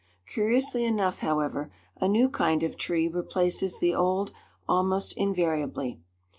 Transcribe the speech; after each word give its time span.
Curiously 0.27 0.83
enough, 0.83 1.19
however, 1.19 1.71
a 1.97 2.07
new 2.07 2.27
kind 2.27 2.63
of 2.63 2.75
tree 2.75 3.07
replaces 3.07 3.77
the 3.79 3.93
old 3.93 4.31
almost 4.67 5.13
invariably. 5.15 5.99